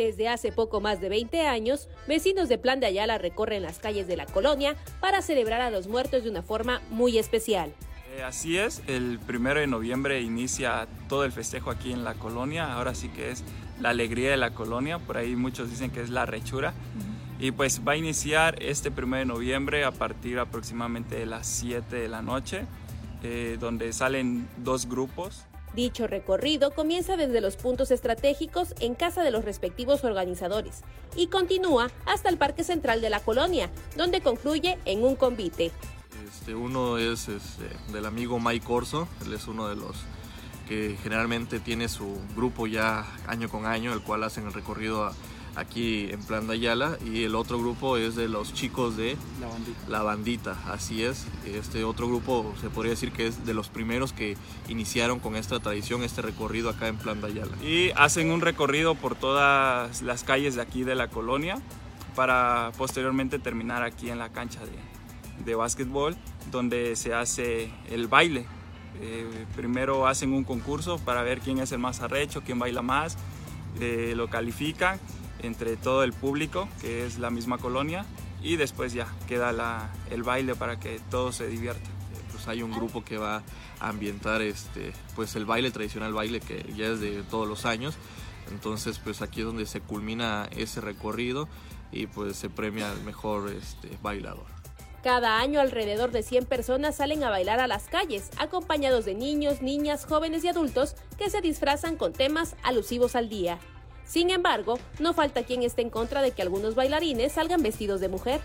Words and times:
Desde 0.00 0.30
hace 0.30 0.50
poco 0.50 0.80
más 0.80 0.98
de 1.02 1.10
20 1.10 1.46
años, 1.46 1.90
vecinos 2.08 2.48
de 2.48 2.56
Plan 2.56 2.80
de 2.80 2.86
Ayala 2.86 3.18
recorren 3.18 3.62
las 3.62 3.80
calles 3.80 4.08
de 4.08 4.16
la 4.16 4.24
colonia 4.24 4.74
para 4.98 5.20
celebrar 5.20 5.60
a 5.60 5.68
los 5.68 5.88
muertos 5.88 6.24
de 6.24 6.30
una 6.30 6.40
forma 6.40 6.80
muy 6.88 7.18
especial. 7.18 7.74
Eh, 8.16 8.22
así 8.22 8.56
es, 8.56 8.80
el 8.86 9.18
primero 9.18 9.60
de 9.60 9.66
noviembre 9.66 10.22
inicia 10.22 10.88
todo 11.06 11.26
el 11.26 11.32
festejo 11.32 11.70
aquí 11.70 11.92
en 11.92 12.02
la 12.02 12.14
colonia, 12.14 12.72
ahora 12.72 12.94
sí 12.94 13.10
que 13.10 13.30
es 13.30 13.44
la 13.78 13.90
alegría 13.90 14.30
de 14.30 14.38
la 14.38 14.54
colonia, 14.54 14.98
por 14.98 15.18
ahí 15.18 15.36
muchos 15.36 15.68
dicen 15.68 15.90
que 15.90 16.00
es 16.00 16.08
la 16.08 16.24
rechura. 16.24 16.72
Y 17.38 17.50
pues 17.50 17.82
va 17.86 17.92
a 17.92 17.96
iniciar 17.96 18.56
este 18.62 18.90
primero 18.90 19.18
de 19.18 19.26
noviembre 19.26 19.84
a 19.84 19.90
partir 19.90 20.38
aproximadamente 20.38 21.16
de 21.16 21.26
las 21.26 21.46
7 21.46 21.94
de 21.94 22.08
la 22.08 22.22
noche, 22.22 22.64
eh, 23.22 23.58
donde 23.60 23.92
salen 23.92 24.48
dos 24.56 24.88
grupos 24.88 25.44
Dicho 25.74 26.06
recorrido 26.06 26.72
comienza 26.72 27.16
desde 27.16 27.40
los 27.40 27.56
puntos 27.56 27.90
estratégicos 27.90 28.74
en 28.80 28.94
casa 28.94 29.22
de 29.22 29.30
los 29.30 29.44
respectivos 29.44 30.02
organizadores 30.02 30.82
y 31.14 31.28
continúa 31.28 31.90
hasta 32.06 32.28
el 32.28 32.38
Parque 32.38 32.64
Central 32.64 33.00
de 33.00 33.10
la 33.10 33.20
colonia, 33.20 33.70
donde 33.96 34.20
concluye 34.20 34.78
en 34.84 35.04
un 35.04 35.14
convite. 35.14 35.70
Este, 36.28 36.54
uno 36.54 36.98
es 36.98 37.28
este, 37.28 37.68
del 37.92 38.06
amigo 38.06 38.40
Mike 38.40 38.66
Corso, 38.66 39.06
él 39.24 39.32
es 39.32 39.46
uno 39.46 39.68
de 39.68 39.76
los 39.76 39.96
que 40.68 40.96
generalmente 41.02 41.58
tiene 41.58 41.88
su 41.88 42.16
grupo 42.36 42.66
ya 42.66 43.04
año 43.26 43.48
con 43.48 43.66
año, 43.66 43.92
el 43.92 44.02
cual 44.02 44.22
hacen 44.24 44.46
el 44.46 44.52
recorrido 44.52 45.04
a, 45.04 45.12
aquí 45.56 46.08
en 46.10 46.22
Plan 46.22 46.46
de 46.46 46.54
Ayala 46.54 46.98
y 47.04 47.24
el 47.24 47.34
otro 47.34 47.58
grupo 47.58 47.96
es 47.96 48.14
de 48.14 48.28
los 48.28 48.54
chicos 48.54 48.96
de 48.96 49.16
La 49.40 49.48
Bandita. 49.48 49.80
La 49.88 50.02
Bandita, 50.02 50.56
así 50.72 51.02
es. 51.02 51.26
Este 51.44 51.84
otro 51.84 52.08
grupo 52.08 52.54
se 52.60 52.70
podría 52.70 52.90
decir 52.90 53.12
que 53.12 53.26
es 53.26 53.44
de 53.44 53.54
los 53.54 53.68
primeros 53.68 54.12
que 54.12 54.36
iniciaron 54.68 55.18
con 55.18 55.36
esta 55.36 55.60
tradición, 55.60 56.02
este 56.02 56.22
recorrido 56.22 56.70
acá 56.70 56.88
en 56.88 56.96
Plan 56.96 57.20
de 57.20 57.28
Ayala. 57.28 57.56
Y 57.62 57.90
hacen 57.96 58.30
un 58.30 58.40
recorrido 58.40 58.94
por 58.94 59.14
todas 59.14 60.02
las 60.02 60.24
calles 60.24 60.54
de 60.54 60.62
aquí 60.62 60.84
de 60.84 60.94
la 60.94 61.08
colonia 61.08 61.60
para 62.14 62.72
posteriormente 62.76 63.38
terminar 63.38 63.82
aquí 63.82 64.10
en 64.10 64.18
la 64.18 64.30
cancha 64.30 64.60
de, 64.60 65.44
de 65.44 65.54
básquetbol 65.54 66.16
donde 66.50 66.96
se 66.96 67.14
hace 67.14 67.70
el 67.90 68.08
baile. 68.08 68.46
Eh, 69.00 69.46
primero 69.56 70.06
hacen 70.06 70.32
un 70.32 70.44
concurso 70.44 70.98
para 70.98 71.22
ver 71.22 71.40
quién 71.40 71.58
es 71.58 71.72
el 71.72 71.78
más 71.78 72.00
arrecho, 72.00 72.42
quién 72.44 72.58
baila 72.58 72.82
más, 72.82 73.16
eh, 73.80 74.12
lo 74.16 74.28
califican 74.28 74.98
entre 75.42 75.76
todo 75.76 76.04
el 76.04 76.12
público, 76.12 76.68
que 76.80 77.06
es 77.06 77.18
la 77.18 77.30
misma 77.30 77.58
colonia, 77.58 78.04
y 78.42 78.56
después 78.56 78.92
ya 78.92 79.06
queda 79.28 79.90
el 80.10 80.22
baile 80.22 80.54
para 80.54 80.78
que 80.78 81.00
todos 81.10 81.36
se 81.36 81.46
diviertan. 81.46 81.92
Pues 82.32 82.48
hay 82.48 82.62
un 82.62 82.72
grupo 82.72 83.04
que 83.04 83.18
va 83.18 83.42
a 83.80 83.88
ambientar 83.88 84.40
este, 84.42 84.92
pues 85.14 85.36
el 85.36 85.44
baile 85.44 85.70
tradicional, 85.70 86.12
baile 86.12 86.40
que 86.40 86.72
ya 86.76 86.86
es 86.86 87.00
de 87.00 87.22
todos 87.22 87.46
los 87.46 87.66
años. 87.66 87.96
Entonces, 88.50 88.98
pues 88.98 89.22
aquí 89.22 89.40
es 89.40 89.46
donde 89.46 89.66
se 89.66 89.80
culmina 89.80 90.48
ese 90.56 90.80
recorrido 90.80 91.48
y 91.92 92.06
pues 92.06 92.36
se 92.36 92.48
premia 92.48 92.90
al 92.90 93.02
mejor 93.02 93.50
este, 93.50 93.90
bailador. 94.02 94.46
Cada 95.02 95.38
año 95.38 95.60
alrededor 95.60 96.10
de 96.10 96.22
100 96.22 96.44
personas 96.44 96.96
salen 96.96 97.24
a 97.24 97.30
bailar 97.30 97.58
a 97.58 97.66
las 97.66 97.84
calles, 97.86 98.30
acompañados 98.36 99.06
de 99.06 99.14
niños, 99.14 99.62
niñas, 99.62 100.04
jóvenes 100.04 100.44
y 100.44 100.48
adultos 100.48 100.94
que 101.16 101.30
se 101.30 101.40
disfrazan 101.40 101.96
con 101.96 102.12
temas 102.12 102.54
alusivos 102.62 103.16
al 103.16 103.30
día. 103.30 103.58
Sin 104.10 104.30
embargo, 104.30 104.80
no 104.98 105.14
falta 105.14 105.44
quien 105.44 105.62
esté 105.62 105.82
en 105.82 105.90
contra 105.90 106.20
de 106.20 106.32
que 106.32 106.42
algunos 106.42 106.74
bailarines 106.74 107.30
salgan 107.30 107.62
vestidos 107.62 108.00
de 108.00 108.08
mujer. 108.08 108.40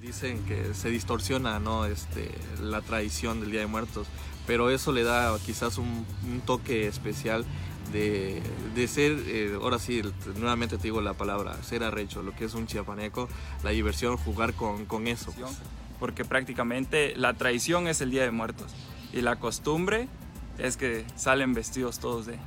Dicen 0.00 0.42
que 0.46 0.72
se 0.72 0.88
distorsiona 0.88 1.58
¿no? 1.58 1.84
este, 1.84 2.30
la 2.62 2.80
tradición 2.80 3.42
del 3.42 3.50
Día 3.50 3.60
de 3.60 3.66
Muertos, 3.66 4.06
pero 4.46 4.70
eso 4.70 4.92
le 4.92 5.02
da 5.02 5.38
quizás 5.44 5.76
un, 5.76 6.06
un 6.24 6.40
toque 6.40 6.86
especial 6.86 7.44
de, 7.92 8.40
de 8.74 8.88
ser, 8.88 9.18
eh, 9.26 9.58
ahora 9.60 9.78
sí, 9.78 10.00
nuevamente 10.36 10.78
te 10.78 10.84
digo 10.84 11.02
la 11.02 11.12
palabra, 11.12 11.62
ser 11.62 11.84
arrecho, 11.84 12.22
lo 12.22 12.34
que 12.34 12.46
es 12.46 12.54
un 12.54 12.66
chiapaneco, 12.66 13.28
la 13.64 13.70
diversión, 13.70 14.16
jugar 14.16 14.54
con, 14.54 14.86
con 14.86 15.08
eso. 15.08 15.30
pues. 15.38 15.58
Porque 16.00 16.24
prácticamente 16.24 17.14
la 17.16 17.34
tradición 17.34 17.86
es 17.86 18.00
el 18.00 18.10
Día 18.10 18.22
de 18.22 18.30
Muertos 18.30 18.72
y 19.12 19.20
la 19.20 19.36
costumbre 19.36 20.08
es 20.56 20.78
que 20.78 21.04
salen 21.16 21.52
vestidos 21.52 21.98
todos 21.98 22.24
de, 22.24 22.38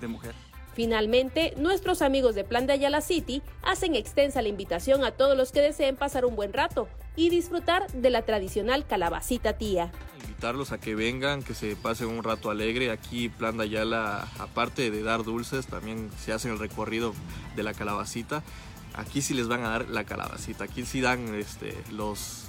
de 0.00 0.06
mujer. 0.06 0.36
Finalmente, 0.74 1.52
nuestros 1.56 2.00
amigos 2.00 2.34
de 2.34 2.44
Plan 2.44 2.66
de 2.66 2.72
Ayala 2.74 3.00
City 3.00 3.42
hacen 3.62 3.94
extensa 3.94 4.40
la 4.40 4.48
invitación 4.48 5.04
a 5.04 5.10
todos 5.10 5.36
los 5.36 5.52
que 5.52 5.60
deseen 5.60 5.96
pasar 5.96 6.24
un 6.24 6.36
buen 6.36 6.52
rato 6.52 6.88
y 7.16 7.28
disfrutar 7.28 7.90
de 7.92 8.08
la 8.08 8.22
tradicional 8.22 8.86
calabacita 8.86 9.58
tía. 9.58 9.90
Invitarlos 10.22 10.72
a 10.72 10.78
que 10.78 10.94
vengan, 10.94 11.42
que 11.42 11.54
se 11.54 11.74
pasen 11.76 12.08
un 12.08 12.22
rato 12.22 12.50
alegre. 12.50 12.90
Aquí 12.90 13.28
Plan 13.28 13.56
de 13.58 13.64
Ayala, 13.64 14.28
aparte 14.38 14.90
de 14.90 15.02
dar 15.02 15.24
dulces, 15.24 15.66
también 15.66 16.10
se 16.18 16.32
hacen 16.32 16.52
el 16.52 16.58
recorrido 16.58 17.12
de 17.56 17.62
la 17.62 17.74
calabacita. 17.74 18.42
Aquí 18.94 19.22
sí 19.22 19.34
les 19.34 19.48
van 19.48 19.64
a 19.64 19.70
dar 19.70 19.88
la 19.90 20.04
calabacita, 20.04 20.64
aquí 20.64 20.84
sí 20.84 21.00
dan 21.00 21.34
este, 21.34 21.76
los, 21.92 22.44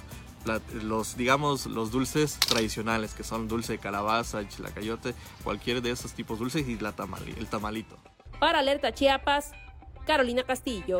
los, 0.82 1.16
digamos, 1.16 1.66
los 1.66 1.90
dulces 1.92 2.38
tradicionales, 2.40 3.14
que 3.14 3.22
son 3.24 3.46
dulce 3.46 3.74
de 3.74 3.78
calabaza, 3.78 4.46
chilacayote, 4.48 5.14
cualquier 5.44 5.82
de 5.82 5.90
esos 5.90 6.12
tipos 6.14 6.38
dulces 6.38 6.66
y 6.68 6.78
la 6.78 6.96
tamali- 6.96 7.36
el 7.38 7.46
tamalito. 7.46 7.96
Para 8.42 8.58
Alerta 8.58 8.90
Chiapas, 8.90 9.52
Carolina 10.04 10.42
Castillo. 10.42 10.98